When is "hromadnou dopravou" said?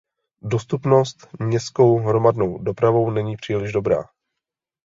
1.99-3.11